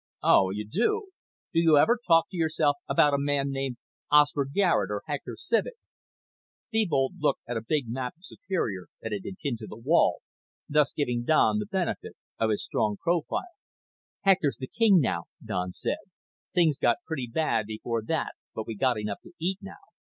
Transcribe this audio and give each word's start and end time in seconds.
"Oh, 0.23 0.49
you 0.49 0.67
do. 0.67 1.09
Do 1.53 1.59
you 1.59 1.77
ever 1.77 1.95
talk 1.95 2.25
to 2.31 2.35
yourself 2.35 2.77
about 2.89 3.13
a 3.13 3.19
man 3.19 3.51
named 3.51 3.77
Osbert 4.11 4.51
Garet 4.51 4.89
or 4.89 5.03
Hector 5.05 5.37
Civek?" 5.39 5.75
Thebold 6.73 7.19
looked 7.19 7.41
at 7.47 7.55
a 7.55 7.61
big 7.61 7.87
map 7.87 8.17
of 8.17 8.25
Superior 8.25 8.87
that 9.03 9.11
had 9.11 9.21
been 9.21 9.35
pinned 9.35 9.59
to 9.59 9.67
the 9.67 9.77
wall, 9.77 10.21
thus 10.67 10.91
giving 10.91 11.23
Don 11.23 11.59
the 11.59 11.67
benefit 11.67 12.15
of 12.39 12.49
his 12.49 12.63
strong 12.63 12.97
profile. 12.97 13.53
"Hector's 14.21 14.57
the 14.57 14.65
king 14.65 14.99
now," 14.99 15.25
Don 15.45 15.71
said. 15.71 15.97
"Things 16.51 16.79
got 16.79 16.97
pretty 17.05 17.29
bad 17.31 17.67
before 17.67 18.01
that 18.01 18.33
but 18.55 18.65
we 18.65 18.73
got 18.75 18.97
enough 18.97 19.19
to 19.21 19.33
eat 19.37 19.59
now." 19.61 19.85